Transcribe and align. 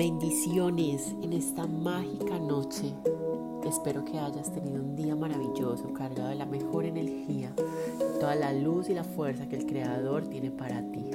Bendiciones 0.00 1.14
en 1.20 1.34
esta 1.34 1.66
mágica 1.66 2.38
noche. 2.38 2.94
Espero 3.68 4.02
que 4.02 4.18
hayas 4.18 4.50
tenido 4.50 4.82
un 4.82 4.96
día 4.96 5.14
maravilloso, 5.14 5.92
cargado 5.92 6.30
de 6.30 6.36
la 6.36 6.46
mejor 6.46 6.86
energía, 6.86 7.52
toda 8.18 8.34
la 8.34 8.54
luz 8.54 8.88
y 8.88 8.94
la 8.94 9.04
fuerza 9.04 9.46
que 9.46 9.56
el 9.56 9.66
Creador 9.66 10.26
tiene 10.26 10.50
para 10.50 10.80
ti. 10.90 11.10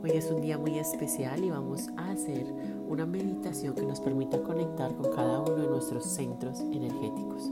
Hoy 0.00 0.12
es 0.12 0.30
un 0.30 0.40
día 0.40 0.56
muy 0.56 0.78
especial 0.78 1.42
y 1.42 1.50
vamos 1.50 1.88
a 1.96 2.12
hacer 2.12 2.46
una 2.88 3.04
meditación 3.04 3.74
que 3.74 3.82
nos 3.82 3.98
permita 4.00 4.44
conectar 4.44 4.94
con 4.94 5.12
cada 5.12 5.40
uno 5.40 5.56
de 5.56 5.66
nuestros 5.66 6.04
centros 6.04 6.60
energéticos. 6.60 7.50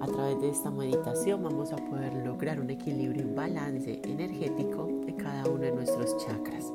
A 0.00 0.06
través 0.06 0.40
de 0.40 0.48
esta 0.48 0.70
meditación 0.70 1.42
vamos 1.42 1.74
a 1.74 1.76
poder 1.76 2.14
lograr 2.24 2.60
un 2.60 2.70
equilibrio 2.70 3.26
y 3.26 3.34
balance 3.34 4.00
energético 4.04 4.88
de 5.04 5.14
cada 5.16 5.44
uno 5.44 5.58
de 5.58 5.72
nuestros 5.72 6.16
chakras. 6.24 6.72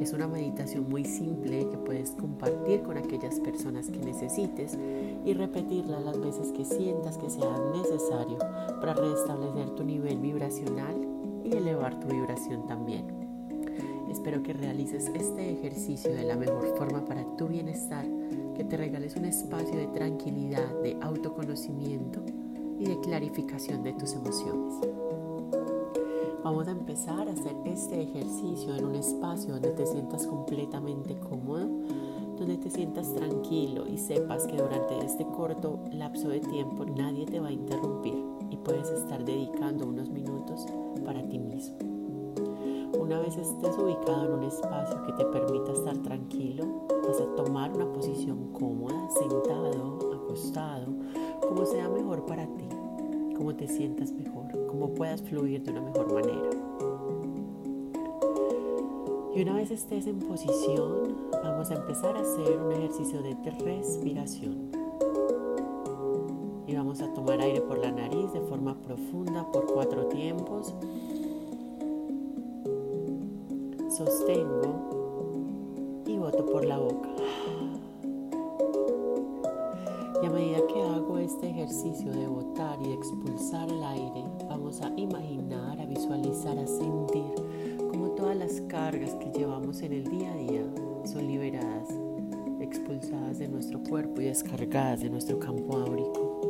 Es 0.00 0.12
una 0.12 0.26
meditación 0.26 0.88
muy 0.88 1.04
simple 1.04 1.68
que 1.70 1.78
puedes 1.78 2.10
compartir 2.10 2.82
con 2.82 2.98
aquellas 2.98 3.40
personas 3.40 3.88
que 3.88 3.98
necesites 3.98 4.76
y 5.24 5.32
repetirla 5.32 6.00
las 6.00 6.20
veces 6.20 6.52
que 6.52 6.64
sientas 6.64 7.16
que 7.16 7.30
sea 7.30 7.56
necesario 7.72 8.38
para 8.80 8.94
restablecer 8.94 9.70
tu 9.70 9.84
nivel 9.84 10.18
vibracional 10.18 10.96
y 11.44 11.56
elevar 11.56 11.98
tu 12.00 12.08
vibración 12.08 12.66
también. 12.66 13.06
Espero 14.10 14.42
que 14.42 14.52
realices 14.52 15.10
este 15.14 15.50
ejercicio 15.50 16.14
de 16.14 16.24
la 16.24 16.36
mejor 16.36 16.76
forma 16.76 17.04
para 17.04 17.24
tu 17.36 17.48
bienestar, 17.48 18.06
que 18.56 18.64
te 18.64 18.76
regales 18.76 19.16
un 19.16 19.24
espacio 19.24 19.76
de 19.76 19.86
tranquilidad, 19.88 20.82
de 20.82 20.96
autoconocimiento 21.00 22.20
y 22.78 22.86
de 22.86 23.00
clarificación 23.00 23.82
de 23.82 23.92
tus 23.94 24.12
emociones. 24.14 25.03
Vamos 26.44 26.68
a 26.68 26.72
empezar 26.72 27.26
a 27.26 27.32
hacer 27.32 27.56
este 27.64 28.02
ejercicio 28.02 28.76
en 28.76 28.84
un 28.84 28.96
espacio 28.96 29.54
donde 29.54 29.70
te 29.70 29.86
sientas 29.86 30.26
completamente 30.26 31.18
cómodo, 31.18 31.66
donde 32.36 32.58
te 32.58 32.68
sientas 32.68 33.14
tranquilo 33.14 33.86
y 33.86 33.96
sepas 33.96 34.46
que 34.46 34.58
durante 34.58 34.98
este 34.98 35.24
corto 35.24 35.78
lapso 35.90 36.28
de 36.28 36.40
tiempo 36.40 36.84
nadie 36.84 37.24
te 37.24 37.40
va 37.40 37.48
a 37.48 37.52
interrumpir 37.52 38.22
y 38.50 38.58
puedes 38.58 38.90
estar 38.90 39.24
dedicando 39.24 39.86
unos 39.86 40.10
minutos 40.10 40.66
para 41.02 41.26
ti 41.26 41.38
mismo. 41.38 41.78
Una 43.00 43.20
vez 43.20 43.38
estés 43.38 43.78
ubicado 43.78 44.26
en 44.26 44.32
un 44.32 44.44
espacio 44.44 45.02
que 45.06 45.12
te 45.14 45.24
permita 45.24 45.72
estar 45.72 45.96
tranquilo, 46.02 46.86
vas 47.08 47.22
a 47.22 47.36
tomar 47.42 47.72
una 47.72 47.90
posición 47.90 48.52
cómoda, 48.52 49.08
sentado, 49.18 49.98
acostado, 50.12 50.92
como 51.48 51.64
sea 51.64 51.88
mejor 51.88 52.26
para 52.26 52.44
ti, 52.44 52.68
como 53.34 53.54
te 53.54 53.66
sientas 53.66 54.12
mejor 54.12 54.43
cómo 54.74 54.92
puedas 54.92 55.22
fluir 55.22 55.62
de 55.62 55.70
una 55.70 55.82
mejor 55.82 56.12
manera. 56.12 56.50
Y 59.32 59.42
una 59.42 59.54
vez 59.54 59.70
estés 59.70 60.08
en 60.08 60.18
posición, 60.18 61.16
vamos 61.30 61.70
a 61.70 61.74
empezar 61.74 62.16
a 62.16 62.20
hacer 62.20 62.60
un 62.60 62.72
ejercicio 62.72 63.22
de 63.22 63.36
respiración. 63.64 64.72
Y 66.66 66.74
vamos 66.74 67.00
a 67.02 67.14
tomar 67.14 67.40
aire 67.40 67.60
por 67.60 67.78
la 67.78 67.92
nariz 67.92 68.32
de 68.32 68.40
forma 68.40 68.76
profunda 68.80 69.48
por 69.52 69.66
cuatro 69.66 70.06
tiempos. 70.06 70.74
Sostengo 73.88 76.02
y 76.06 76.16
boto 76.16 76.46
por 76.46 76.64
la 76.64 76.78
boca. 76.78 77.10
Y 80.20 80.26
a 80.26 80.30
medida 80.30 80.66
que 80.66 80.82
hago 80.82 81.18
este 81.18 81.50
ejercicio 81.50 82.10
de 82.10 82.26
botar 82.26 82.80
y 82.82 82.92
expulsar 82.92 83.68
el 83.68 83.84
aire, 83.84 84.23
a 84.82 84.92
imaginar, 84.96 85.80
a 85.80 85.86
visualizar, 85.86 86.58
a 86.58 86.66
sentir 86.66 87.34
cómo 87.90 88.10
todas 88.16 88.36
las 88.36 88.60
cargas 88.62 89.14
que 89.14 89.30
llevamos 89.38 89.82
en 89.82 89.92
el 89.92 90.04
día 90.04 90.32
a 90.32 90.36
día 90.36 90.64
son 91.04 91.26
liberadas, 91.26 91.88
expulsadas 92.60 93.38
de 93.38 93.48
nuestro 93.48 93.82
cuerpo 93.82 94.20
y 94.20 94.24
descargadas 94.24 95.00
de 95.00 95.10
nuestro 95.10 95.38
campo 95.38 95.76
áurico. 95.76 96.40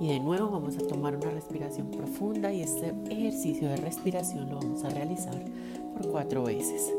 Y 0.00 0.08
de 0.08 0.18
nuevo 0.20 0.50
vamos 0.50 0.76
a 0.78 0.86
tomar 0.86 1.14
una 1.14 1.30
respiración 1.30 1.88
profunda 1.90 2.52
y 2.52 2.62
este 2.62 2.92
ejercicio 3.08 3.68
de 3.68 3.76
respiración 3.76 4.50
lo 4.50 4.56
vamos 4.56 4.82
a 4.82 4.90
realizar 4.90 5.40
por 5.94 6.10
cuatro 6.10 6.42
veces. 6.44 6.92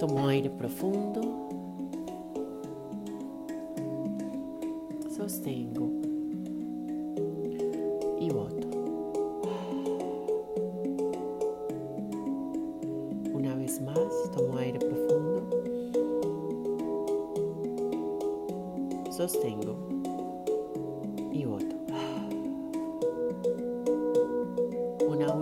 Tomo 0.00 0.26
aire 0.26 0.50
profundo. 0.50 1.39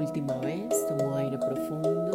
Última 0.09 0.39
vez, 0.39 0.87
tomo 0.87 1.15
aire 1.17 1.37
profundo, 1.37 2.08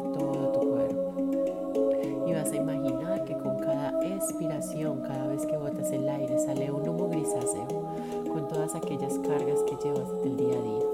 todo 0.00 0.52
tu 0.52 0.60
cuerpo. 0.60 1.12
Y 2.26 2.32
vas 2.32 2.50
a 2.50 2.56
imaginar 2.56 3.24
que 3.24 3.36
con 3.36 3.58
cada 3.58 3.92
expiración, 4.04 5.00
cada 5.02 5.26
vez 5.26 5.46
que 5.46 5.56
botas 5.56 5.90
el 5.92 6.08
aire, 6.08 6.38
sale 6.38 6.70
un 6.70 6.88
humo 6.88 7.08
grisáceo 7.08 7.66
con 8.32 8.48
todas 8.48 8.74
aquellas 8.74 9.18
cargas 9.18 9.60
que 9.64 9.76
llevas 9.82 10.22
del 10.22 10.36
día 10.36 10.58
a 10.58 10.62
día. 10.62 10.93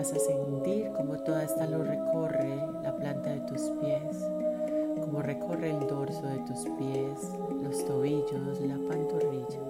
Vas 0.00 0.14
a 0.14 0.18
sentir 0.18 0.90
como 0.96 1.18
toda 1.18 1.44
esta 1.44 1.66
luz 1.66 1.86
recorre 1.86 2.56
la 2.82 2.96
planta 2.96 3.28
de 3.34 3.40
tus 3.40 3.60
pies, 3.82 4.26
como 4.98 5.20
recorre 5.20 5.72
el 5.72 5.86
dorso 5.86 6.22
de 6.22 6.38
tus 6.38 6.60
pies, 6.78 7.36
los 7.62 7.84
tobillos, 7.84 8.60
la 8.62 8.78
pantorrilla. 8.88 9.60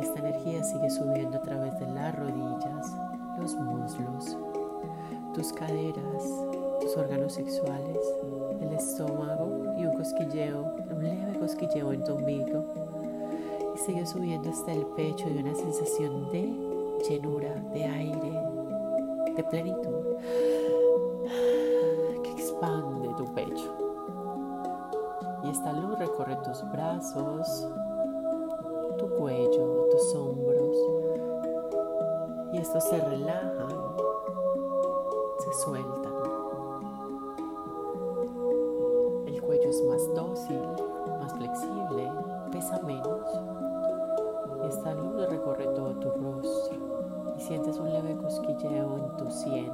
Esta 0.00 0.20
energía 0.20 0.64
sigue 0.64 0.88
subiendo 0.88 1.36
a 1.36 1.42
través 1.42 1.78
de 1.80 1.86
las 1.86 2.16
rodillas, 2.18 2.94
los 3.38 3.54
muslos, 3.56 4.38
tus 5.34 5.52
caderas, 5.52 6.24
tus 6.80 6.96
órganos 6.96 7.34
sexuales, 7.34 7.98
el 8.62 8.72
estómago 8.72 9.74
y 9.76 9.84
un 9.84 9.98
cosquilleo, 9.98 10.76
un 10.96 11.04
leve 11.04 11.38
cosquilleo 11.38 11.92
en 11.92 12.04
tu 12.04 12.14
ombligo. 12.14 12.64
Y 13.74 13.78
sigue 13.80 14.06
subiendo 14.06 14.48
hasta 14.48 14.72
el 14.72 14.86
pecho 14.96 15.28
y 15.28 15.36
una 15.36 15.54
sensación 15.54 16.30
de 16.32 16.68
llenura, 17.06 17.54
de 17.74 17.84
aire, 17.84 18.47
de 19.38 19.44
plenitud 19.44 20.16
que 22.24 22.30
expande 22.32 23.08
tu 23.16 23.24
pecho. 23.34 23.72
Y 25.44 25.50
esta 25.50 25.72
luz 25.72 25.96
recorre 25.96 26.36
tus 26.42 26.68
brazos, 26.72 27.68
tu 28.98 29.08
cuello, 29.10 29.86
tus 29.92 30.14
hombros. 30.16 30.76
Y 32.52 32.58
estos 32.58 32.82
se 32.82 33.00
relajan, 33.00 33.68
se 35.38 35.52
sueltan. 35.62 36.14
El 39.26 39.40
cuello 39.40 39.70
es 39.70 39.82
más 39.84 40.14
dócil, 40.16 40.62
más 41.20 41.32
flexible, 41.34 42.10
pesa 42.50 42.80
menos. 42.82 43.28
Esta 44.64 44.94
luz 44.94 45.28
recorre 45.30 45.64
todo 45.68 45.94
tu 46.00 46.10
rostro 46.10 46.97
sientes 47.40 47.78
un 47.78 47.92
leve 47.92 48.16
cosquilleo 48.16 48.98
en 48.98 49.16
tu 49.16 49.30
sien. 49.30 49.70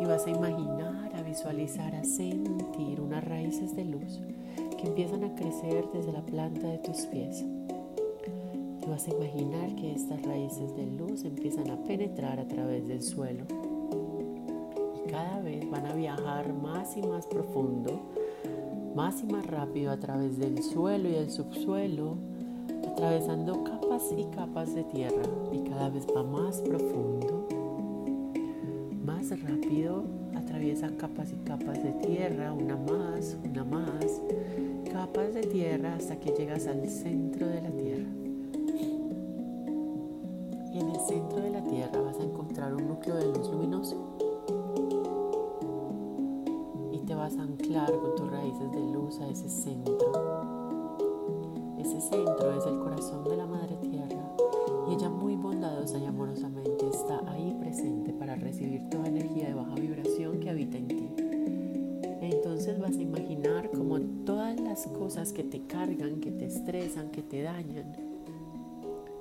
Y 0.00 0.04
vas 0.04 0.26
a 0.26 0.30
imaginar, 0.30 1.14
a 1.14 1.22
visualizar, 1.22 1.94
a 1.94 2.04
sentir 2.04 3.00
unas 3.00 3.24
raíces 3.24 3.74
de 3.76 3.84
luz 3.84 4.20
que 4.78 4.86
empiezan 4.86 5.24
a 5.24 5.34
crecer 5.34 5.86
desde 5.92 6.12
la 6.12 6.22
planta 6.22 6.66
de 6.68 6.78
tus 6.78 7.06
pies. 7.06 7.44
Y 8.82 8.86
vas 8.88 9.06
a 9.06 9.10
imaginar 9.10 9.74
que 9.74 9.92
estas 9.92 10.22
raíces 10.22 10.74
de 10.74 10.86
luz 10.86 11.24
empiezan 11.24 11.70
a 11.70 11.76
penetrar 11.84 12.40
a 12.40 12.48
través 12.48 12.88
del 12.88 13.02
suelo. 13.02 13.44
Y 14.96 15.10
cada 15.10 15.40
vez 15.40 15.70
van 15.70 15.86
a 15.86 15.94
viajar 15.94 16.52
más 16.54 16.96
y 16.96 17.02
más 17.02 17.26
profundo, 17.26 18.00
más 18.94 19.22
y 19.22 19.26
más 19.26 19.46
rápido 19.46 19.92
a 19.92 19.98
través 19.98 20.38
del 20.38 20.62
suelo 20.62 21.08
y 21.08 21.14
el 21.14 21.30
subsuelo, 21.30 22.16
atravesando 22.90 23.62
capas 24.00 24.12
y 24.16 24.24
capas 24.34 24.74
de 24.74 24.84
tierra. 24.84 25.22
Y 25.52 25.58
cada 25.68 25.90
vez 25.90 26.06
va 26.14 26.22
más 26.22 26.60
profundo, 26.62 27.46
más 29.04 29.30
rápido, 29.42 30.04
atraviesa 30.34 30.88
capas 30.96 31.32
y 31.32 31.36
capas 31.44 31.82
de 31.82 31.92
tierra, 31.92 32.52
una 32.52 32.76
más, 32.76 33.36
una 33.44 33.64
más 33.64 34.22
capas 34.90 35.34
de 35.34 35.42
tierra 35.42 35.94
hasta 35.94 36.18
que 36.18 36.30
llegas 36.30 36.66
al 36.66 36.88
centro 36.88 37.46
de 37.46 37.62
la 37.62 37.70
tierra. 37.70 38.10
Y 40.72 40.78
en 40.78 40.88
el 40.88 41.00
centro 41.00 41.40
de 41.40 41.50
la 41.50 41.64
tierra 41.64 42.00
vas 42.00 42.18
a 42.18 42.22
encontrar 42.22 42.74
un 42.74 42.88
núcleo 42.88 43.16
de 43.16 43.26
luz 43.26 43.50
luminoso. 43.50 43.96
Y 46.92 46.98
te 47.00 47.14
vas 47.14 47.36
a 47.36 47.42
anclar 47.42 47.92
con 47.92 48.14
tus 48.16 48.30
raíces 48.30 48.72
de 48.72 48.80
luz 48.80 49.20
a 49.20 49.28
ese 49.28 49.48
centro. 49.48 50.50
Ese 51.78 51.98
centro 51.98 52.52
es 52.52 52.66
el 52.66 52.78
corazón 52.78 53.24
de 53.24 53.36
la 53.38 53.46
Madre 53.46 53.74
Tierra 53.76 53.89
ella 55.00 55.08
muy 55.08 55.34
bondadosa 55.34 55.98
y 55.98 56.04
amorosamente 56.04 56.86
está 56.86 57.22
ahí 57.32 57.56
presente 57.58 58.12
para 58.12 58.34
recibir 58.34 58.86
toda 58.90 59.06
energía 59.06 59.48
de 59.48 59.54
baja 59.54 59.74
vibración 59.74 60.40
que 60.40 60.50
habita 60.50 60.76
en 60.76 60.88
ti. 60.88 61.08
Entonces 62.20 62.78
vas 62.78 62.98
a 62.98 63.00
imaginar 63.00 63.70
como 63.70 63.98
todas 64.26 64.60
las 64.60 64.86
cosas 64.88 65.32
que 65.32 65.42
te 65.42 65.62
cargan, 65.62 66.20
que 66.20 66.30
te 66.30 66.44
estresan, 66.44 67.10
que 67.10 67.22
te 67.22 67.40
dañan, 67.40 67.96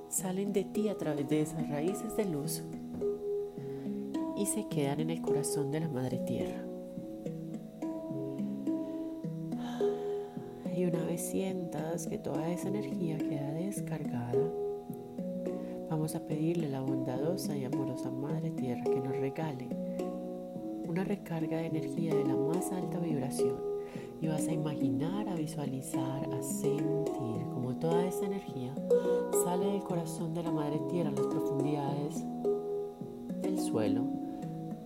salen 0.09 0.51
de 0.51 0.65
ti 0.65 0.89
a 0.89 0.97
través 0.97 1.29
de 1.29 1.41
esas 1.43 1.69
raíces 1.69 2.17
de 2.17 2.25
luz 2.25 2.61
y 4.35 4.45
se 4.47 4.67
quedan 4.67 4.99
en 4.99 5.11
el 5.11 5.21
corazón 5.21 5.71
de 5.71 5.79
la 5.79 5.87
Madre 5.87 6.17
Tierra. 6.17 6.61
Y 10.75 10.83
una 10.83 11.05
vez 11.05 11.21
sientas 11.21 12.05
que 12.07 12.17
toda 12.17 12.51
esa 12.51 12.67
energía 12.67 13.17
queda 13.17 13.51
descargada, 13.53 14.68
vamos 15.99 16.15
a 16.15 16.25
pedirle 16.25 16.67
a 16.67 16.69
la 16.69 16.79
bondadosa 16.79 17.57
y 17.57 17.65
amorosa 17.65 18.09
Madre 18.09 18.51
Tierra 18.51 18.85
que 18.85 19.01
nos 19.01 19.17
regale 19.17 19.67
una 20.87 21.03
recarga 21.03 21.57
de 21.57 21.65
energía 21.65 22.15
de 22.15 22.23
la 22.23 22.37
más 22.37 22.71
alta 22.71 22.99
vibración. 22.99 23.57
Y 24.21 24.27
vas 24.27 24.47
a 24.47 24.53
imaginar, 24.53 25.27
a 25.27 25.35
visualizar, 25.35 26.33
a 26.33 26.41
sentir 26.41 27.43
como 27.53 27.75
toda 27.75 28.05
esa 28.05 28.27
energía 28.27 28.73
sale 29.43 29.65
del 29.65 29.83
corazón 29.83 30.33
de 30.33 30.43
la 30.43 30.51
Madre 30.51 30.79
Tierra 30.89 31.09
a 31.09 31.13
las 31.13 31.27
profundidades 31.27 32.23
del 33.41 33.59
suelo 33.59 34.05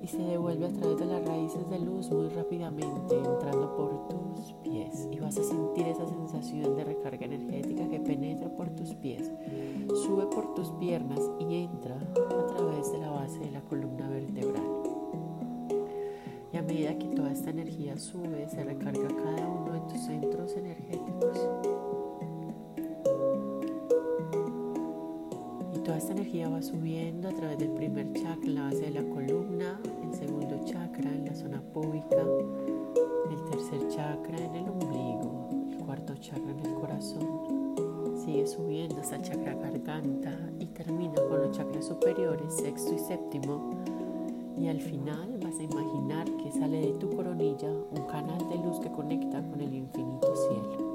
y 0.04 0.08
se 0.08 0.18
devuelve 0.18 0.66
a 0.66 0.74
través 0.74 1.00
de 1.00 1.06
las 1.06 1.26
raíces 1.26 1.70
de 1.70 1.80
luz 1.80 2.12
muy 2.12 2.28
rápidamente 2.28 3.16
entrando 3.16 3.74
por 3.78 4.10
tus 4.10 4.54
pies 4.64 5.08
y 5.10 5.20
vas 5.20 5.38
a 5.38 5.44
sentir 5.44 5.88
esa 5.88 6.06
sensación 6.06 6.76
de 6.76 6.84
recarga 6.84 7.26
energética 7.26 7.88
que 7.88 8.00
penetra 8.02 8.50
por 8.50 8.70
tus 8.72 8.94
pies, 8.96 9.32
sube 10.06 10.26
por 10.28 10.54
tus 10.56 10.70
piernas 10.72 11.22
y 11.40 11.56
entra 11.56 11.96
a 11.96 12.48
través 12.48 12.92
de 12.92 13.00
la 13.00 13.12
base 13.12 13.40
de 13.40 13.52
la 13.52 13.62
columna 13.62 14.10
vertebral. 14.10 14.64
Y 16.52 16.58
a 16.58 16.62
medida 16.62 16.98
que 17.00 17.08
toda 17.08 17.32
esta 17.32 17.50
energía 17.50 17.98
sube, 17.98 18.48
se 18.48 18.64
recarga 18.64 19.08
cada 19.08 19.48
uno 19.48 19.74
de 19.74 19.80
tus 19.92 20.02
centros 20.02 20.56
energéticos. 20.56 21.50
Y 25.74 25.80
toda 25.80 25.98
esta 25.98 26.12
energía 26.12 26.50
va 26.50 26.62
subiendo 26.62 27.30
a 27.30 27.34
través 27.34 27.58
del 27.58 27.72
primer 27.72 28.14
chakra 28.14 28.52
la 28.52 28.64
base 28.66 28.82
de 28.82 28.92
la 28.92 29.04
columna, 29.04 29.80
pública, 31.74 32.24
el 33.32 33.44
tercer 33.46 33.88
chakra 33.90 34.38
en 34.38 34.56
el 34.56 34.70
ombligo, 34.70 35.50
el 35.72 35.78
cuarto 35.80 36.16
chakra 36.18 36.52
en 36.52 36.60
el 36.60 36.74
corazón. 36.76 38.16
Sigue 38.24 38.46
subiendo 38.46 39.02
hasta 39.02 39.16
el 39.16 39.24
chakra 39.24 39.56
garganta 39.56 40.38
y 40.60 40.68
termina 40.68 41.16
con 41.16 41.42
los 41.42 41.58
chakras 41.58 41.86
superiores, 41.86 42.54
sexto 42.54 42.94
y 42.94 43.00
séptimo. 43.00 43.72
Y 44.56 44.68
al 44.68 44.80
final 44.80 45.40
vas 45.44 45.60
a 45.60 45.64
imaginar 45.64 46.30
que 46.38 46.52
sale 46.52 46.80
de 46.80 46.94
tu 46.94 47.10
coronilla 47.10 47.70
un 47.70 48.06
canal 48.08 48.38
de 48.50 48.56
luz 48.58 48.80
que 48.80 48.92
conecta 48.92 49.42
con 49.42 49.60
el 49.60 49.74
infinito 49.74 50.34
cielo. 50.36 50.93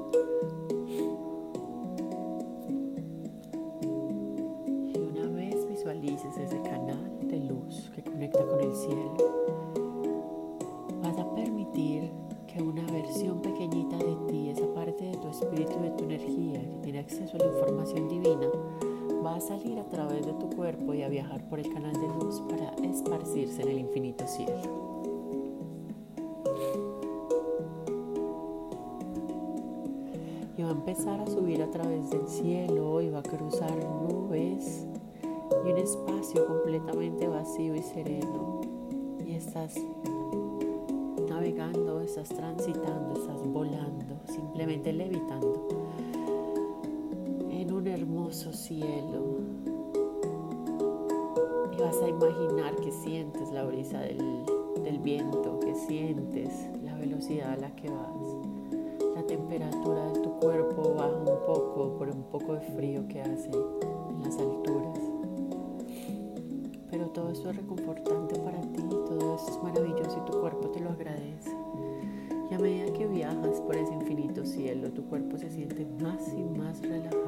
Vacío 37.27 37.75
y 37.75 37.81
sereno. 37.81 38.61
Y 39.25 39.35
estás 39.35 39.75
navegando, 41.29 42.01
estás 42.01 42.29
transitando, 42.29 43.19
estás 43.19 43.45
volando, 43.45 44.15
simplemente 44.27 44.93
levitando 44.93 45.67
hermoso 47.87 48.51
cielo. 48.53 49.39
Y 51.71 51.81
vas 51.81 52.01
a 52.01 52.07
imaginar 52.07 52.75
que 52.77 52.91
sientes 52.91 53.51
la 53.51 53.63
brisa 53.63 53.99
del, 53.99 54.45
del 54.83 54.99
viento, 54.99 55.59
que 55.59 55.73
sientes 55.75 56.67
la 56.83 56.95
velocidad 56.95 57.51
a 57.53 57.57
la 57.57 57.75
que 57.75 57.89
vas. 57.89 59.15
La 59.15 59.23
temperatura 59.23 60.11
de 60.11 60.19
tu 60.19 60.31
cuerpo 60.39 60.93
baja 60.95 61.15
un 61.15 61.25
poco 61.45 61.95
por 61.97 62.09
un 62.09 62.23
poco 62.23 62.53
de 62.53 62.61
frío 62.61 63.07
que 63.07 63.21
hace 63.21 63.49
en 63.49 64.23
las 64.23 64.37
alturas. 64.37 65.08
Todo 67.29 67.37
esto 67.37 67.49
es 67.51 67.57
reconfortante 67.57 68.39
para 68.39 68.59
ti, 68.59 68.81
todo 68.89 69.35
es 69.35 69.61
maravilloso 69.61 70.17
y 70.17 70.31
tu 70.31 70.39
cuerpo 70.39 70.67
te 70.69 70.79
lo 70.79 70.89
agradece. 70.89 71.55
Y 72.49 72.55
a 72.55 72.57
medida 72.57 72.91
que 72.91 73.05
viajas 73.05 73.61
por 73.61 73.75
ese 73.75 73.93
infinito 73.93 74.43
cielo, 74.43 74.91
tu 74.91 75.03
cuerpo 75.05 75.37
se 75.37 75.51
siente 75.51 75.85
más 76.01 76.33
y 76.33 76.41
más 76.57 76.81
relajado. 76.81 77.19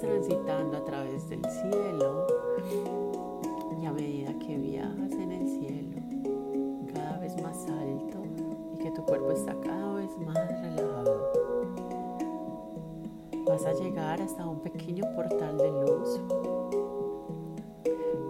transitando 0.00 0.76
a 0.76 0.84
través 0.84 1.28
del 1.28 1.44
cielo 1.44 2.26
y 3.80 3.86
a 3.86 3.92
medida 3.92 4.36
que 4.38 4.56
viajas 4.56 5.12
en 5.12 5.32
el 5.32 5.48
cielo 5.48 5.95
cada 5.95 5.95
más 7.42 7.66
alto 7.68 8.18
y 8.74 8.78
que 8.78 8.90
tu 8.90 9.02
cuerpo 9.04 9.32
está 9.32 9.54
cada 9.60 9.94
vez 9.94 10.10
más 10.18 10.36
relajado, 10.62 11.32
vas 13.46 13.64
a 13.64 13.72
llegar 13.74 14.20
hasta 14.20 14.46
un 14.46 14.60
pequeño 14.60 15.04
portal 15.14 15.58
de 15.58 15.70
luz 15.70 16.20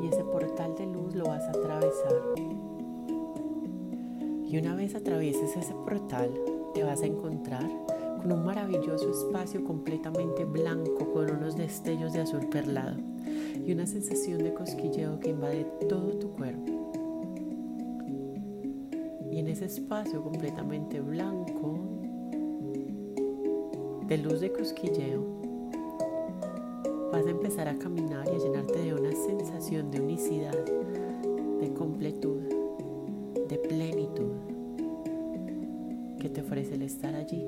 y 0.00 0.08
ese 0.08 0.25
portal 0.25 0.75
de 0.76 0.86
luz 0.86 1.14
lo 1.14 1.25
vas 1.26 1.42
a 1.42 1.50
atravesar. 1.50 2.22
Y 4.48 4.58
una 4.58 4.76
vez 4.76 4.94
atravieses 4.94 5.56
ese 5.56 5.75
portal, 5.75 6.32
te 6.75 6.84
vas 6.84 7.02
a 7.02 7.06
encontrar 7.06 7.68
en 8.22 8.32
un 8.32 8.44
maravilloso 8.44 9.10
espacio 9.10 9.64
completamente 9.64 10.44
blanco 10.44 11.12
con 11.12 11.30
unos 11.30 11.56
destellos 11.56 12.12
de 12.12 12.20
azul 12.20 12.46
perlado 12.48 12.96
y 13.64 13.72
una 13.72 13.86
sensación 13.86 14.38
de 14.38 14.54
cosquilleo 14.54 15.18
que 15.20 15.30
invade 15.30 15.64
todo 15.88 16.16
tu 16.18 16.30
cuerpo. 16.30 16.75
Ese 19.56 19.64
espacio 19.64 20.22
completamente 20.22 21.00
blanco, 21.00 21.78
de 24.06 24.18
luz 24.18 24.40
de 24.40 24.52
cosquilleo, 24.52 25.25
vas 27.10 27.26
a 27.26 27.30
empezar 27.30 27.66
a 27.66 27.75
caminar 27.78 28.28
y 28.28 28.36
a 28.36 28.38
llenarte 28.38 28.78
de 28.80 28.92
una 28.92 29.12
sensación 29.12 29.90
de 29.90 30.02
unicidad, 30.02 30.62
de 31.58 31.72
completud, 31.72 32.42
de 33.48 33.56
plenitud 33.56 34.32
que 36.20 36.28
te 36.28 36.42
ofrece 36.42 36.75
el 36.75 36.82
estar 36.82 37.14
allí. 37.14 37.42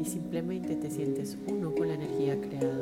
Y 0.00 0.06
simplemente 0.06 0.76
te 0.76 0.90
sientes 0.90 1.36
uno 1.52 1.74
con 1.74 1.88
la 1.88 1.94
energía 1.96 2.40
creadora. 2.40 2.75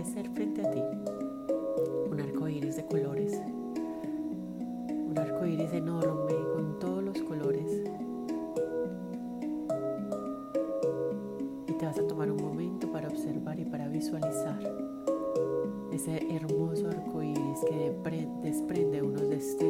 Aparecer 0.00 0.30
frente 0.30 0.62
a 0.62 0.70
ti 0.70 0.82
un 2.10 2.20
arco 2.20 2.48
iris 2.48 2.76
de 2.76 2.86
colores, 2.86 3.38
un 4.88 5.18
arco 5.18 5.44
iris 5.44 5.74
enorme 5.74 6.32
con 6.54 6.78
todos 6.78 7.04
los 7.04 7.20
colores 7.22 7.82
vas 11.82 11.98
a 11.98 12.06
tomar 12.06 12.30
un 12.30 12.40
momento 12.40 12.90
para 12.92 13.08
observar 13.08 13.58
y 13.58 13.64
para 13.64 13.88
visualizar 13.88 14.60
ese 15.90 16.24
hermoso 16.34 16.88
arco 16.88 17.20
iris 17.20 17.58
que 17.68 17.92
desprende 18.44 19.02
unos 19.02 19.28
destellos 19.28 19.69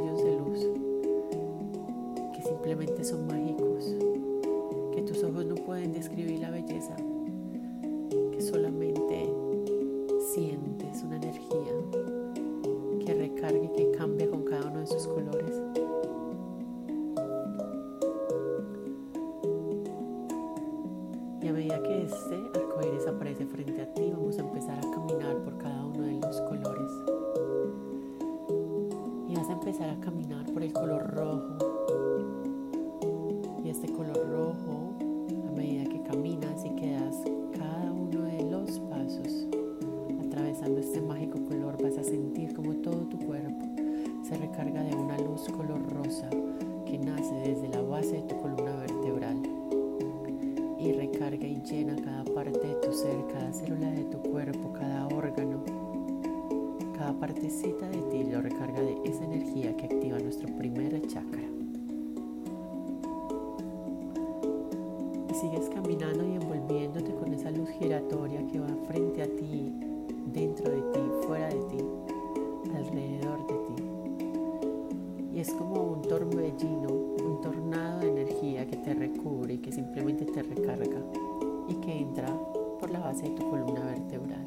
columna 83.61 83.85
vertebral. 83.85 84.47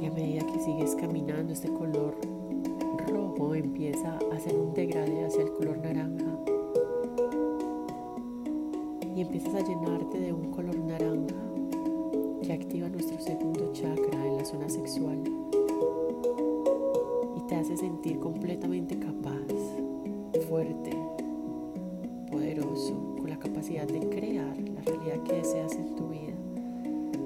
Y 0.00 0.06
a 0.06 0.10
medida 0.10 0.46
que 0.46 0.58
sigues 0.60 0.94
caminando, 0.96 1.52
este 1.52 1.68
color 1.68 2.16
rojo 3.08 3.54
empieza 3.54 4.18
a 4.32 4.36
hacer 4.36 4.56
un 4.56 4.74
degrade 4.74 5.24
hacia 5.24 5.42
el 5.42 5.52
color 5.52 5.78
naranja. 5.78 6.38
Y 9.14 9.20
empiezas 9.20 9.54
a 9.54 9.60
llenarte 9.60 10.18
de 10.18 10.32
un 10.32 10.50
color 10.50 10.76
naranja 10.76 11.36
que 12.42 12.52
activa 12.52 12.88
nuestro 12.88 13.20
segundo 13.20 13.72
chakra 13.72 14.26
en 14.26 14.36
la 14.36 14.44
zona 14.44 14.68
sexual 14.68 15.22
te 17.48 17.56
hace 17.56 17.76
sentir 17.76 18.18
completamente 18.20 18.98
capaz, 18.98 19.44
fuerte, 20.48 20.96
poderoso, 22.30 23.13
capacidad 23.44 23.86
de 23.86 24.00
crear 24.08 24.56
la 24.58 24.80
realidad 24.80 25.22
que 25.22 25.34
deseas 25.34 25.76
en 25.76 25.94
tu 25.94 26.08
vida. 26.08 26.34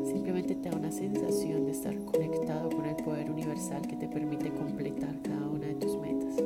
Simplemente 0.04 0.54
te 0.56 0.68
da 0.68 0.76
una 0.76 0.90
sensación 0.90 1.64
de 1.64 1.70
estar 1.70 1.96
conectado 2.04 2.68
con 2.70 2.84
el 2.84 2.96
poder 2.96 3.30
universal 3.30 3.82
que 3.86 3.96
te 3.96 4.08
permite 4.08 4.50
completar 4.50 5.14
cada 5.22 5.48
una 5.48 5.66
de 5.66 5.74
tus 5.74 5.96
metas. 5.98 6.42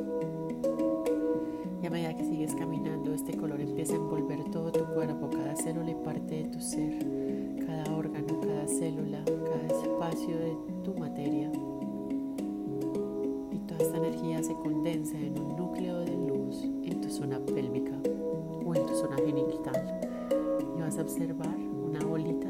Y 1.81 1.85
a 1.85 1.89
medida 1.89 2.15
que 2.15 2.23
sigues 2.23 2.55
caminando, 2.55 3.13
este 3.13 3.35
color 3.35 3.59
empieza 3.59 3.93
a 3.93 3.97
envolver 3.97 4.43
todo 4.51 4.71
tu 4.71 4.85
cuerpo, 4.93 5.29
cada 5.29 5.55
célula 5.55 5.91
y 5.91 5.95
parte 5.95 6.43
de 6.43 6.43
tu 6.45 6.61
ser, 6.61 6.99
cada 7.65 7.95
órgano, 7.95 8.39
cada 8.39 8.67
célula, 8.67 9.23
cada 9.25 9.81
espacio 9.81 10.37
de 10.37 10.55
tu 10.83 10.93
materia 10.93 11.51
esta 13.79 13.97
energía 13.97 14.41
se 14.43 14.53
condensa 14.53 15.17
en 15.17 15.37
un 15.39 15.57
núcleo 15.57 15.99
de 15.99 16.15
luz 16.15 16.63
en 16.63 17.01
tu 17.01 17.09
zona 17.09 17.39
pélvica 17.39 17.91
o 18.73 18.75
en 18.75 18.85
tu 18.85 18.95
zona 18.95 19.15
genital. 19.17 20.01
Y 20.75 20.81
vas 20.81 20.97
a 20.97 21.01
observar 21.01 21.55
una 21.85 21.99
bolita 22.05 22.42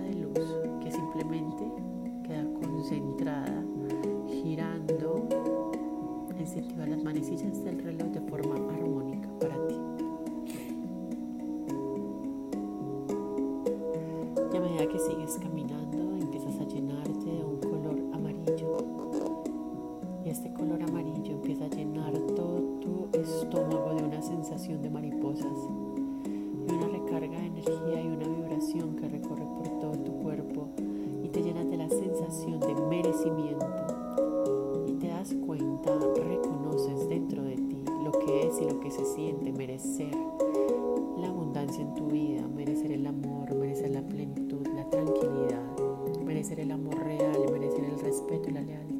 en 41.79 41.93
tu 41.95 42.07
vida, 42.07 42.47
merecer 42.47 42.91
el 42.91 43.05
amor, 43.07 43.53
merecer 43.55 43.91
la 43.91 44.01
plenitud, 44.01 44.67
la 44.75 44.89
tranquilidad, 44.89 45.77
merecer 46.23 46.59
el 46.59 46.71
amor 46.71 46.95
real, 47.03 47.39
merecer 47.51 47.85
el 47.85 47.99
respeto 47.99 48.49
y 48.49 48.53
la 48.53 48.61
lealtad 48.61 48.93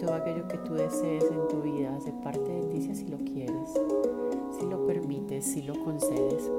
todo 0.00 0.14
aquello 0.14 0.48
que 0.48 0.56
tú 0.58 0.74
desees 0.74 1.24
en 1.24 1.48
tu 1.48 1.60
vida 1.60 1.94
hace 1.94 2.10
parte 2.24 2.50
de 2.50 2.62
ti 2.68 2.94
si 2.94 3.06
lo 3.06 3.18
quieres, 3.18 3.68
si 4.58 4.66
lo 4.66 4.86
permites, 4.86 5.44
si 5.44 5.62
lo 5.62 5.74
concedes. 5.84 6.50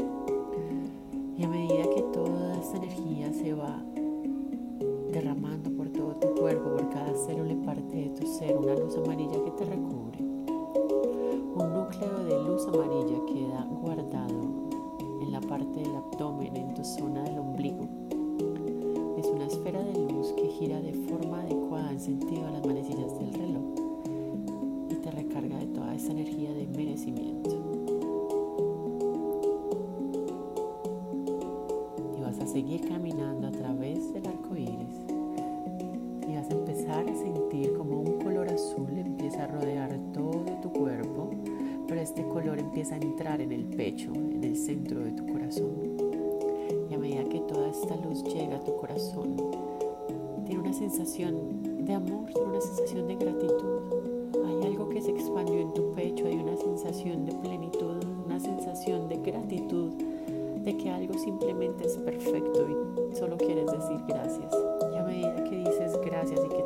Empieza 42.81 42.95
a 42.95 43.09
entrar 43.09 43.41
en 43.41 43.51
el 43.51 43.65
pecho, 43.65 44.11
en 44.13 44.43
el 44.43 44.55
centro 44.55 45.01
de 45.01 45.11
tu 45.11 45.27
corazón 45.27 46.01
toda 47.51 47.67
esta 47.69 47.95
luz 47.97 48.23
llega 48.23 48.57
a 48.57 48.59
tu 48.59 48.75
corazón, 48.77 49.35
tiene 50.45 50.61
una 50.61 50.73
sensación 50.73 51.85
de 51.85 51.93
amor, 51.93 52.29
tiene 52.31 52.49
una 52.49 52.61
sensación 52.61 53.07
de 53.07 53.15
gratitud. 53.15 53.81
Hay 54.45 54.67
algo 54.67 54.89
que 54.89 55.01
se 55.01 55.11
expandió 55.11 55.59
en 55.59 55.73
tu 55.73 55.91
pecho, 55.93 56.27
hay 56.27 56.35
una 56.35 56.55
sensación 56.55 57.25
de 57.25 57.33
plenitud, 57.33 57.97
una 58.25 58.39
sensación 58.39 59.09
de 59.09 59.17
gratitud, 59.17 59.91
de 60.63 60.77
que 60.77 60.89
algo 60.89 61.13
simplemente 61.15 61.85
es 61.85 61.97
perfecto 61.97 62.67
y 63.11 63.15
solo 63.15 63.37
quieres 63.37 63.65
decir 63.65 63.99
gracias. 64.07 64.53
Y 64.93 64.97
a 64.97 65.03
medida 65.03 65.43
que 65.43 65.57
dices 65.57 65.99
gracias 66.05 66.39
y 66.45 66.49
que 66.49 66.60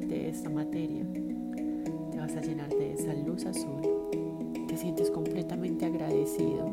de 0.00 0.28
esta 0.28 0.48
materia. 0.50 1.04
Te 2.10 2.18
vas 2.18 2.36
a 2.36 2.40
llenar 2.40 2.68
de 2.68 2.92
esa 2.94 3.12
luz 3.14 3.44
azul. 3.46 3.80
Te 4.66 4.76
sientes 4.76 5.10
completamente 5.10 5.86
agradecido 5.86 6.66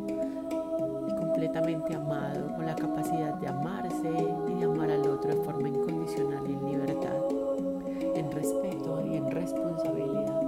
y 1.07 1.15
completamente 1.15 1.95
amado, 1.95 2.53
con 2.55 2.65
la 2.65 2.75
capacidad 2.75 3.35
de 3.35 3.47
amarse 3.47 4.09
y 4.49 4.59
de 4.59 4.65
amar 4.65 4.91
al 4.91 5.07
otro 5.07 5.35
de 5.35 5.43
forma 5.43 5.69
incondicional 5.69 6.43
y 6.49 6.53
en 6.53 6.65
libertad, 6.65 7.23
en 8.15 8.31
respeto 8.31 9.05
y 9.05 9.15
en 9.15 9.31
responsabilidad. 9.31 10.44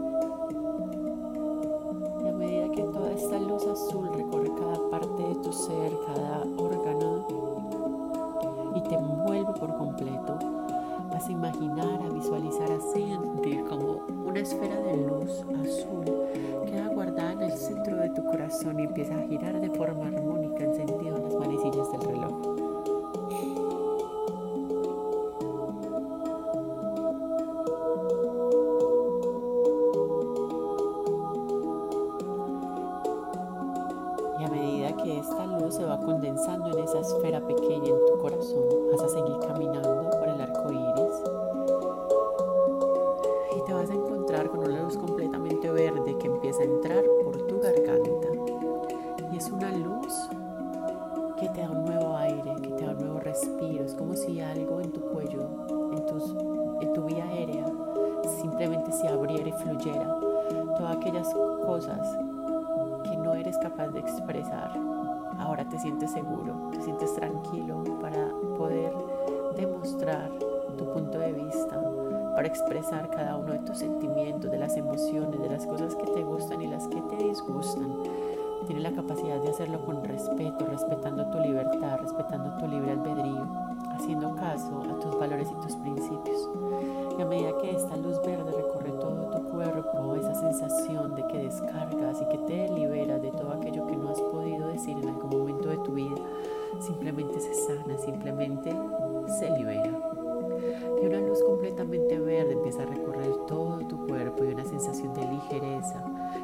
Con 44.45 44.59
una 44.59 44.81
luz 44.81 44.97
completamente 44.97 45.69
verde 45.71 46.15
que 46.19 46.27
empieza 46.27 46.61
a 46.61 46.65
entrar 46.65 47.03
por 47.23 47.37
tu 47.47 47.59
garganta. 47.59 48.27
Y 49.31 49.37
es 49.37 49.50
una 49.50 49.71
luz 49.71 50.29
que 51.39 51.50
te 51.50 51.61
da 51.61 51.69
un 51.69 51.85
nuevo 51.85 52.15
aire, 52.17 52.55
que 52.61 52.69
te 52.69 52.85
da 52.85 52.91
un 52.91 53.00
nuevo 53.00 53.19
respiro. 53.19 53.83
Es 53.83 53.93
como 53.95 54.15
si 54.15 54.39
algo 54.39 54.79
en 54.81 54.91
tu 54.91 55.01
cuello, 55.01 55.50
en, 55.91 56.05
tus, 56.05 56.35
en 56.81 56.93
tu 56.93 57.05
vía 57.05 57.25
aérea, 57.25 57.65
simplemente 58.41 58.91
se 58.91 59.07
abriera 59.07 59.50
y 59.50 59.53
fluyera. 59.53 60.19
Todas 60.77 60.97
aquellas 60.97 61.33
cosas 61.65 62.17
que 63.03 63.17
no 63.17 63.33
eres 63.33 63.57
capaz 63.57 63.87
de 63.87 64.00
expresar 64.00 64.71
ahora 65.39 65.67
te 65.67 65.79
sientes 65.79 66.11
seguro, 66.11 66.69
te 66.71 66.81
sientes 66.81 67.13
tranquilo 67.13 67.83
para 68.01 68.29
poder 68.57 68.91
demostrar 69.55 70.29
tu 70.77 70.85
punto 70.93 71.17
de 71.19 71.33
vista, 71.33 71.79
para 72.37 72.50
expresar 72.50 73.09
cada 73.09 73.35
uno 73.35 73.53
de 73.53 73.57
tus 73.57 73.79
sentimientos, 73.79 74.51
de 74.51 74.59
las 74.59 74.77
emociones, 74.77 75.41
de 75.41 75.50
las 75.50 75.65
cosas 75.65 75.95
que 75.95 76.05
te 76.05 76.23
gustan 76.23 76.61
y 76.61 76.67
las 76.67 76.87
que 76.87 77.01
te 77.01 77.15
disgustan. 77.15 77.91
Tienes 78.67 78.83
la 78.83 78.91
capacidad 78.91 79.41
de 79.41 79.50
hacerlo 79.50 79.83
con 79.83 80.03
respeto, 80.03 80.67
respetando 80.67 81.25
tu 81.31 81.39
libertad, 81.39 81.97
respetando 82.00 82.55
tu 82.59 82.67
libre 82.67 82.91
albedrío, 82.91 83.43
haciendo 83.89 84.35
caso 84.35 84.83
a 84.83 85.00
tus 85.00 85.19
valores 85.19 85.50
y 85.50 85.61
tus 85.65 85.75
principios. 85.77 86.47
Y 87.17 87.21
a 87.23 87.25
medida 87.25 87.57
que 87.59 87.71
esta 87.71 87.97
luz 87.97 88.21
verde 88.21 88.51
recorre 88.51 88.91
todo 88.91 89.31
tu 89.31 89.43
cuerpo, 89.50 90.15
esa 90.17 90.35
sensación 90.35 91.15
de 91.15 91.25
que 91.25 91.39
descargas 91.39 92.21
y 92.21 92.25
que 92.25 92.37
te 92.37 92.69
libera 92.69 93.17
de 93.17 93.31
todo 93.31 93.53
aquello 93.53 93.87
que 93.87 93.97
no 93.97 94.11
has 94.11 94.21
podido 94.21 94.67
decir 94.67 94.95
en 94.95 95.09
algún 95.09 95.39
momento 95.39 95.69
de 95.69 95.77
tu 95.77 95.91
vida, 95.93 96.17
simplemente 96.81 97.39
se 97.39 97.55
sana, 97.55 97.97
simplemente 97.97 98.77
se 99.39 99.50
libera. 99.57 100.17
Y 101.01 101.05
una 101.05 101.20
luz 101.20 101.43
completamente 101.43 102.20
verde 102.20 102.53
empieza 102.53 102.83
a 102.83 102.85
recorrer 102.85 103.35
todo 103.48 103.79
tu 103.87 104.07
cuerpo 104.07 104.43
y 104.43 104.53
una 104.53 104.65
sensación 104.65 105.13
de 105.13 105.27
ligereza 105.27 106.03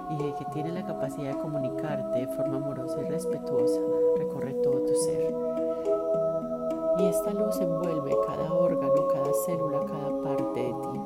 y 0.10 0.23
de 0.23 0.34
que 0.36 0.45
tiene 0.54 0.71
la 0.71 0.86
capacidad 0.86 1.34
de 1.34 1.41
comunicarte 1.41 2.19
de 2.19 2.28
forma 2.28 2.58
amorosa 2.58 3.02
y 3.02 3.10
respetuosa 3.10 3.82
recorre 4.17 4.54
todo 4.56 4.82
tu 4.82 4.95
ser. 4.95 5.34
Y 6.99 7.06
esta 7.06 7.34
luz 7.34 7.60
envuelve 7.60 8.15
cada 8.28 8.54
órgano, 8.54 9.08
cada 9.08 9.34
célula, 9.45 9.84
cada 9.86 10.21
parte 10.21 10.60
de 10.60 10.73
ti. 10.73 11.03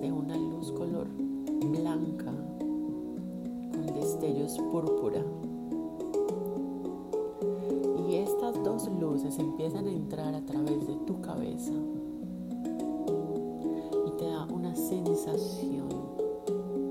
De 0.00 0.12
una 0.12 0.36
luz 0.36 0.72
color 0.72 1.06
blanca 1.64 2.32
con 3.72 3.86
destellos 3.86 4.58
púrpura. 4.70 5.24
Y 8.08 8.14
estas 8.16 8.62
dos 8.62 8.88
luces 9.00 9.38
empiezan 9.38 9.86
a 9.86 9.92
entrar 9.92 10.34
a 10.34 10.44
través 10.44 10.86
de 10.86 10.96
tu 11.06 11.20
cabeza 11.20 11.72
y 14.06 14.10
te 14.18 14.26
da 14.26 14.46
una 14.46 14.74
sensación 14.74 15.88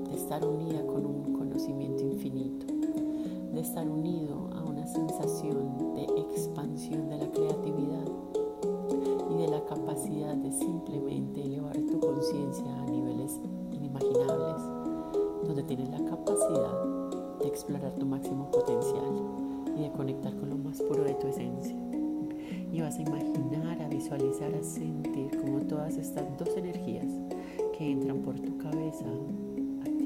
de 0.08 0.14
estar 0.14 0.46
unida 0.46 0.86
con 0.86 1.06
un 1.06 1.32
conocimiento 1.32 2.02
infinito, 2.02 2.66
de 3.52 3.60
estar 3.60 3.88
unido 3.88 4.50
a 4.54 4.64
una 4.64 4.86
sensación 4.86 5.94
de 5.94 6.04
expansión 6.04 7.08
de 7.08 7.18
la 7.18 7.30
creatividad 7.30 7.45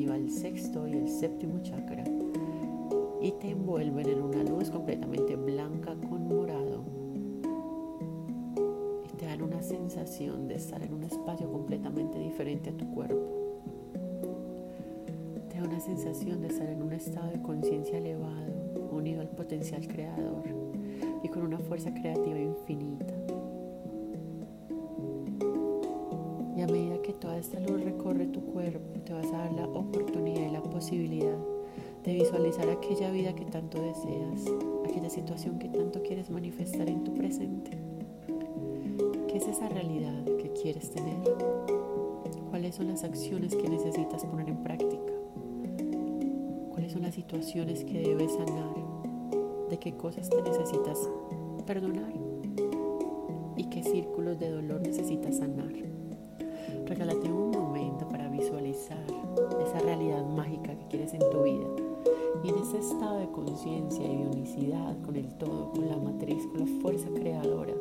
activa 0.00 0.16
el 0.16 0.30
sexto 0.30 0.88
y 0.88 0.92
el 0.92 1.08
séptimo 1.08 1.62
chakra 1.62 2.04
y 3.20 3.32
te 3.32 3.50
envuelven 3.50 4.08
en 4.08 4.22
una 4.22 4.42
luz 4.42 4.70
completamente 4.70 5.36
blanca 5.36 5.94
con 6.08 6.26
morado 6.26 7.00
una 9.42 9.62
sensación 9.62 10.48
de 10.48 10.56
estar 10.56 10.82
en 10.82 10.92
un 10.92 11.04
espacio 11.04 11.50
completamente 11.50 12.18
diferente 12.18 12.70
a 12.70 12.72
tu 12.76 12.86
cuerpo. 12.92 13.26
Te 15.50 15.58
da 15.58 15.64
una 15.64 15.80
sensación 15.80 16.42
de 16.42 16.48
estar 16.48 16.68
en 16.68 16.82
un 16.82 16.92
estado 16.92 17.30
de 17.30 17.40
conciencia 17.40 17.98
elevado, 17.98 18.52
un 18.74 18.98
unido 18.98 19.20
al 19.20 19.28
potencial 19.28 19.86
creador 19.86 20.44
y 21.22 21.28
con 21.28 21.42
una 21.42 21.58
fuerza 21.58 21.92
creativa 21.92 22.38
infinita. 22.38 23.09
Esta 27.40 27.58
luz 27.58 27.82
recorre 27.82 28.26
tu 28.26 28.42
cuerpo, 28.42 29.00
te 29.00 29.14
vas 29.14 29.26
a 29.32 29.38
dar 29.38 29.52
la 29.52 29.66
oportunidad 29.66 30.46
y 30.46 30.50
la 30.50 30.62
posibilidad 30.62 31.38
de 32.04 32.12
visualizar 32.12 32.68
aquella 32.68 33.10
vida 33.10 33.34
que 33.34 33.46
tanto 33.46 33.80
deseas, 33.80 34.44
aquella 34.86 35.08
situación 35.08 35.58
que 35.58 35.68
tanto 35.68 36.02
quieres 36.02 36.28
manifestar 36.28 36.88
en 36.88 37.02
tu 37.02 37.14
presente. 37.14 37.70
¿Qué 39.26 39.38
es 39.38 39.48
esa 39.48 39.70
realidad 39.70 40.22
que 40.24 40.52
quieres 40.52 40.90
tener? 40.90 41.16
¿Cuáles 42.50 42.74
son 42.74 42.88
las 42.88 43.04
acciones 43.04 43.56
que 43.56 43.68
necesitas 43.70 44.26
poner 44.26 44.50
en 44.50 44.62
práctica? 44.62 45.12
¿Cuáles 46.70 46.92
son 46.92 47.02
las 47.02 47.14
situaciones 47.14 47.84
que 47.84 48.02
debes 48.02 48.34
sanar? 48.34 48.74
¿De 49.70 49.78
qué 49.78 49.96
cosas 49.96 50.28
te 50.28 50.42
necesitas 50.42 51.08
perdonar? 51.66 52.12
¿Y 53.56 53.64
qué 53.64 53.82
círculos 53.82 54.38
de 54.38 54.50
dolor 54.50 54.82
necesitas 54.82 55.38
sanar? 55.38 55.70
Regálate 56.86 57.30
un 57.30 57.50
momento 57.50 58.08
para 58.08 58.28
visualizar 58.28 59.02
esa 59.66 59.78
realidad 59.80 60.24
mágica 60.26 60.74
que 60.74 60.86
quieres 60.88 61.14
en 61.14 61.20
tu 61.30 61.42
vida 61.42 61.66
y 62.42 62.48
en 62.48 62.58
ese 62.58 62.78
estado 62.78 63.18
de 63.18 63.30
conciencia 63.30 64.04
y 64.04 64.16
de 64.16 64.26
unicidad 64.26 64.96
con 65.02 65.16
el 65.16 65.28
todo, 65.34 65.70
con 65.72 65.88
la 65.88 65.96
matriz, 65.96 66.46
con 66.46 66.60
la 66.60 66.80
fuerza 66.80 67.08
creadora 67.14 67.74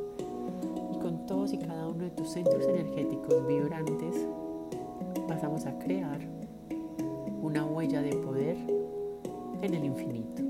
y 0.93 0.97
con 0.99 1.25
todos 1.25 1.53
y 1.53 1.57
cada 1.57 1.87
uno 1.87 2.03
de 2.03 2.09
tus 2.11 2.29
centros 2.29 2.65
energéticos 2.67 3.47
vibrantes, 3.47 4.27
pasamos 5.27 5.65
a 5.65 5.77
crear 5.79 6.19
una 7.41 7.65
huella 7.65 8.01
de 8.01 8.15
poder 8.17 8.57
en 9.61 9.73
el 9.73 9.85
infinito. 9.85 10.48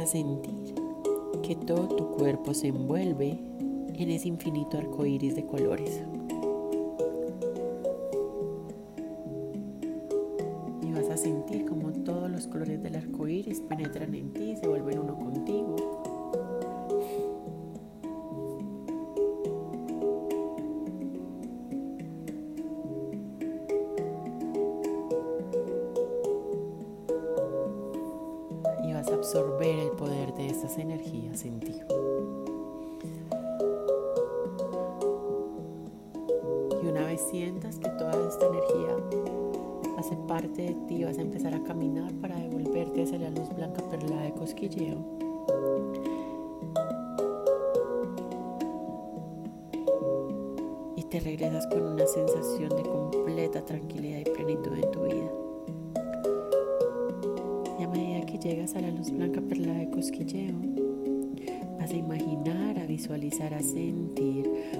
A 0.00 0.06
sentir 0.06 0.74
que 1.42 1.56
todo 1.56 1.88
tu 1.88 2.10
cuerpo 2.10 2.54
se 2.54 2.68
envuelve 2.68 3.38
en 3.94 4.10
ese 4.10 4.28
infinito 4.28 4.78
arco 4.78 5.04
iris 5.06 5.34
de 5.34 5.44
colores. 5.44 6.02
Y 10.82 10.92
vas 10.92 11.10
a 11.10 11.16
sentir 11.16 11.66
como 11.66 11.92
todos 12.04 12.30
los 12.30 12.46
colores 12.46 12.82
del 12.82 12.96
arco 12.96 13.26
iris 13.26 13.60
penetran 13.60 14.14
en 14.14 14.32
ti 14.32 14.56
se 14.56 14.68
vuelven 14.68 15.00
uno 15.00 15.16
contigo. 15.16 15.76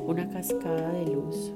Una 0.08 0.26
cascada 0.30 0.90
de 0.94 1.12
luz. 1.12 1.52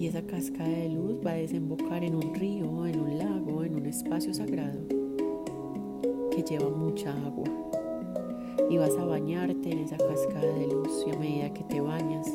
Y 0.00 0.06
esa 0.06 0.22
cascada 0.22 0.70
de 0.70 0.88
luz 0.88 1.16
va 1.24 1.32
a 1.32 1.34
desembocar 1.34 2.02
en 2.02 2.14
un 2.14 2.34
río, 2.34 2.86
en 2.86 2.98
un 2.98 3.18
lago, 3.18 3.62
en 3.62 3.76
un 3.76 3.84
espacio 3.84 4.32
sagrado 4.32 4.80
que 6.30 6.42
lleva 6.42 6.70
mucha 6.70 7.12
agua. 7.12 7.44
Y 8.70 8.78
vas 8.78 8.96
a 8.96 9.04
bañarte 9.04 9.70
en 9.70 9.80
esa 9.80 9.98
cascada 9.98 10.54
de 10.54 10.66
luz 10.66 11.04
y 11.06 11.10
a 11.10 11.18
medida 11.18 11.52
que 11.52 11.62
te 11.64 11.82
bañas, 11.82 12.26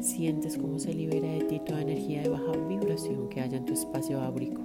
sientes 0.00 0.58
cómo 0.58 0.78
se 0.78 0.92
libera 0.92 1.28
de 1.28 1.40
ti 1.44 1.60
toda 1.64 1.80
energía 1.80 2.22
de 2.22 2.28
baja 2.28 2.52
vibración 2.68 3.30
que 3.30 3.40
haya 3.40 3.56
en 3.56 3.64
tu 3.64 3.72
espacio 3.72 4.20
áurico 4.20 4.60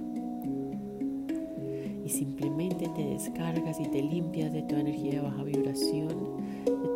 y 2.08 2.10
simplemente 2.10 2.88
te 2.96 3.04
descargas 3.04 3.78
y 3.78 3.84
te 3.84 4.02
limpias 4.02 4.50
de 4.50 4.62
toda 4.62 4.80
energía 4.80 5.12
de 5.12 5.20
baja 5.20 5.42
vibración, 5.44 6.08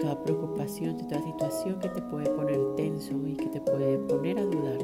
toda 0.03 0.21
preocupación, 0.25 0.99
de 0.99 1.05
toda 1.05 1.23
situación 1.23 1.79
que 1.79 1.88
te 1.88 2.03
puede 2.03 2.29
poner 2.31 2.59
tenso 2.75 3.15
y 3.25 3.35
que 3.35 3.47
te 3.47 3.61
puede 3.61 3.99
poner 3.99 4.37
a 4.37 4.45
dudar 4.45 4.79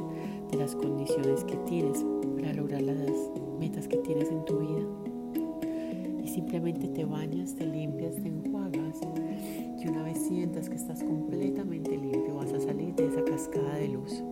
de 0.48 0.56
las 0.56 0.76
condiciones 0.76 1.42
que 1.42 1.56
tienes 1.66 2.06
para 2.36 2.52
lograr 2.52 2.82
las 2.82 2.96
metas 3.58 3.88
que 3.88 3.96
tienes 3.96 4.30
en 4.30 4.44
tu 4.44 4.58
vida. 4.58 4.86
Y 6.22 6.28
simplemente 6.28 6.86
te 6.86 7.04
bañas, 7.04 7.56
te 7.56 7.66
limpias, 7.66 8.14
te 8.14 8.28
enjuagas 8.28 9.00
y 9.82 9.88
una 9.88 10.04
vez 10.04 10.18
sientas 10.18 10.68
que 10.68 10.76
estás 10.76 11.02
completamente 11.02 11.96
limpio 11.96 12.36
vas 12.36 12.52
a 12.52 12.60
salir 12.60 12.94
de 12.94 13.06
esa 13.06 13.24
cascada 13.24 13.74
de 13.74 13.88
luz 13.88 14.22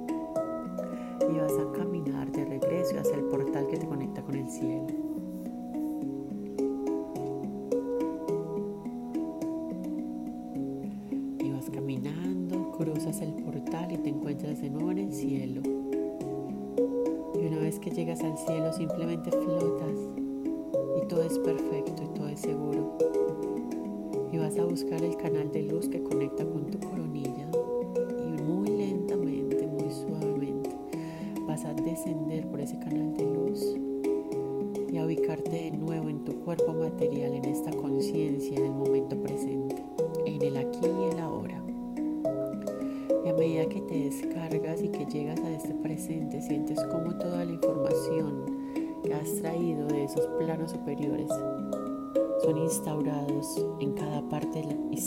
y 1.29 1.37
vas 1.37 1.53
a 1.59 1.73
caminar 1.73 2.31
de 2.31 2.45
regreso 2.45 3.01
hacia 3.01 3.17
el 3.17 3.25
portal 3.25 3.67
que 3.67 3.79
te 3.79 3.87
conecta 3.87 4.23
con 4.23 4.37
el 4.37 4.49
cielo. 4.49 4.86
Cruzas 13.07 13.23
el 13.23 13.35
portal 13.35 13.93
y 13.93 13.99
te 13.99 14.09
encuentras 14.09 14.61
de 14.61 14.69
nuevo 14.69 14.91
en 14.91 14.99
el 14.99 15.13
cielo. 15.13 15.63
Y 17.35 17.47
una 17.47 17.59
vez 17.59 17.79
que 17.79 17.91
llegas 17.91 18.21
al 18.23 18.37
cielo 18.37 18.73
simplemente 18.73 19.31
flotas 19.31 19.97
y 21.01 21.07
todo 21.07 21.23
es 21.23 21.39
perfecto 21.39 22.03
y 22.03 22.19
todo 22.19 22.29
es 22.29 22.41
seguro. 22.41 22.99
Y 24.33 24.39
vas 24.39 24.59
a 24.59 24.65
buscar 24.65 25.05
el 25.05 25.17
canal 25.17 25.53
de 25.53 25.63
luz 25.63 25.89
que 25.89 26.03
conecta 26.03 26.45
con 26.45 26.67
tu 26.67 26.81
coronilla 26.81 27.46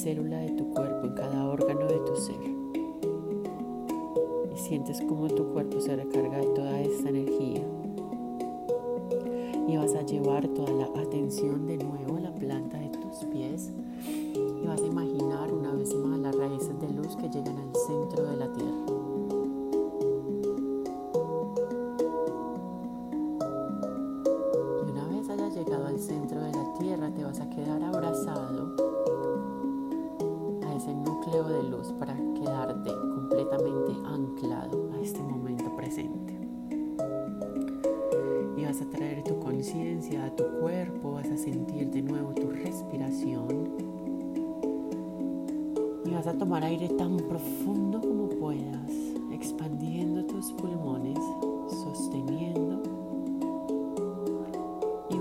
célula 0.10 0.40
de 0.40 0.50
tu 0.50 0.74
cuerpo, 0.74 1.06
en 1.06 1.14
cada 1.14 1.48
órgano 1.48 1.86
de 1.86 2.00
tu 2.00 2.16
ser. 2.16 2.42
Y 4.52 4.58
sientes 4.58 5.00
como 5.02 5.28
tu 5.28 5.54
cuerpo 5.54 5.80
se 5.80 5.96
recarga 5.96 6.40
de 6.40 6.48
toda 6.48 6.82
esta 6.82 7.10
energía. 7.10 7.62
Y 9.68 9.78
vas 9.78 9.94
a 9.94 10.02
llevar 10.02 10.48
toda 10.48 10.72
la 10.72 11.00
atención 11.00 11.68
de 11.68 11.78
nuevo 11.78 12.18
a 12.18 12.22
la 12.22 12.34
planta 12.34 12.80
de 12.80 12.90
tus 12.90 13.24
pies 13.26 13.72
y 14.04 14.66
vas 14.66 14.82
a 14.82 14.88
imaginar 14.88 15.54
una 15.54 15.74
vez 15.74 15.94
más 15.94 16.18
las 16.18 16.36
raíces 16.36 16.82
de 16.82 16.90
luz 16.90 17.16
que 17.16 17.30
llegan 17.30 17.58
al 17.60 17.76
centro 17.76 18.24
de 18.32 18.38
la 18.38 18.52
tierra. 18.52 19.09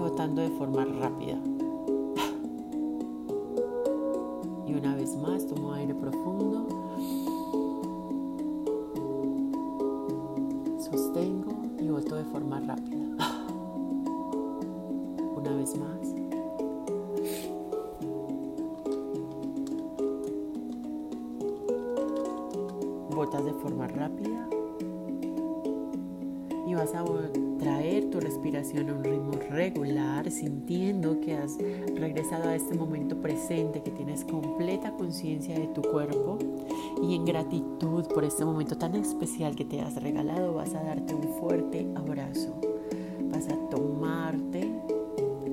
Y 0.08 0.10
botando 0.10 0.40
de 0.40 0.50
forma 0.50 0.84
rápida. 0.84 1.38
Y 4.66 4.74
una 4.74 4.94
vez 4.94 5.14
más, 5.16 5.46
tomo 5.46 5.72
aire 5.74 5.94
profundo. 5.94 6.66
Sostengo 10.78 11.52
y 11.78 11.88
boto 11.88 12.16
de 12.16 12.24
forma 12.24 12.60
rápida. 12.60 13.37
Sintiendo 30.68 31.18
que 31.22 31.34
has 31.34 31.56
regresado 31.94 32.50
a 32.50 32.54
este 32.54 32.74
momento 32.74 33.16
presente, 33.16 33.80
que 33.80 33.90
tienes 33.90 34.22
completa 34.24 34.92
conciencia 34.92 35.58
de 35.58 35.66
tu 35.68 35.80
cuerpo 35.80 36.36
y 37.02 37.14
en 37.14 37.24
gratitud 37.24 38.04
por 38.12 38.22
este 38.22 38.44
momento 38.44 38.76
tan 38.76 38.94
especial 38.94 39.56
que 39.56 39.64
te 39.64 39.80
has 39.80 39.94
regalado, 40.02 40.52
vas 40.52 40.74
a 40.74 40.82
darte 40.82 41.14
un 41.14 41.22
fuerte 41.40 41.86
abrazo. 41.94 42.54
Vas 43.32 43.48
a 43.48 43.56
tomarte 43.70 44.70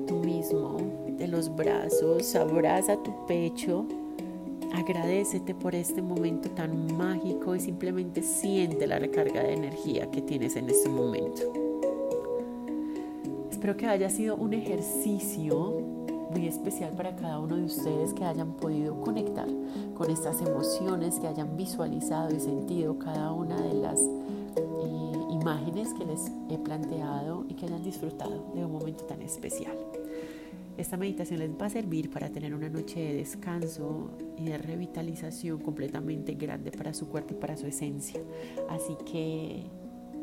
tú 0.06 0.16
mismo 0.16 0.76
de 1.06 1.28
los 1.28 1.54
brazos, 1.54 2.34
abraza 2.36 3.02
tu 3.02 3.26
pecho 3.26 3.86
Agradecete 4.74 5.54
por 5.54 5.74
este 5.74 6.02
momento 6.02 6.50
tan 6.50 6.94
mágico 6.98 7.54
y 7.54 7.60
simplemente 7.60 8.20
siente 8.20 8.86
la 8.86 8.98
recarga 8.98 9.42
de 9.42 9.54
energía 9.54 10.10
que 10.10 10.20
tienes 10.20 10.56
en 10.56 10.68
este 10.68 10.90
momento. 10.90 11.65
Espero 13.66 13.78
que 13.78 13.86
haya 13.88 14.10
sido 14.10 14.36
un 14.36 14.54
ejercicio 14.54 15.80
muy 16.30 16.46
especial 16.46 16.92
para 16.92 17.16
cada 17.16 17.40
uno 17.40 17.56
de 17.56 17.64
ustedes 17.64 18.14
que 18.14 18.22
hayan 18.22 18.52
podido 18.52 19.00
conectar 19.00 19.48
con 19.96 20.08
estas 20.08 20.40
emociones, 20.40 21.18
que 21.18 21.26
hayan 21.26 21.56
visualizado 21.56 22.32
y 22.32 22.38
sentido 22.38 22.96
cada 22.96 23.32
una 23.32 23.60
de 23.60 23.74
las 23.74 23.98
eh, 23.98 25.32
imágenes 25.32 25.92
que 25.94 26.04
les 26.04 26.30
he 26.48 26.58
planteado 26.58 27.44
y 27.48 27.54
que 27.54 27.66
hayan 27.66 27.82
disfrutado 27.82 28.52
de 28.54 28.64
un 28.64 28.70
momento 28.70 29.02
tan 29.02 29.20
especial. 29.20 29.76
Esta 30.78 30.96
meditación 30.96 31.40
les 31.40 31.50
va 31.50 31.66
a 31.66 31.70
servir 31.70 32.08
para 32.08 32.30
tener 32.30 32.54
una 32.54 32.68
noche 32.68 33.00
de 33.00 33.14
descanso 33.14 34.10
y 34.38 34.44
de 34.44 34.58
revitalización 34.58 35.58
completamente 35.58 36.34
grande 36.34 36.70
para 36.70 36.94
su 36.94 37.08
cuerpo 37.08 37.34
y 37.34 37.38
para 37.38 37.56
su 37.56 37.66
esencia. 37.66 38.20
Así 38.68 38.96
que 39.10 39.64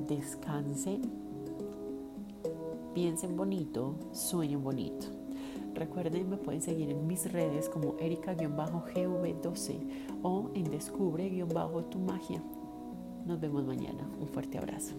descansen, 0.08 1.23
piensen 2.94 3.36
bonito, 3.36 3.96
sueñen 4.12 4.64
bonito. 4.64 5.08
Recuerden, 5.74 6.30
me 6.30 6.38
pueden 6.38 6.62
seguir 6.62 6.92
en 6.92 7.08
mis 7.08 7.32
redes 7.32 7.68
como 7.68 7.98
Erika-GV12 7.98 9.80
o 10.22 10.52
en 10.54 10.66
Descubre-Tu 10.66 12.00
Magia. 12.00 12.44
Nos 13.26 13.40
vemos 13.40 13.66
mañana. 13.66 14.08
Un 14.20 14.28
fuerte 14.28 14.58
abrazo. 14.58 14.94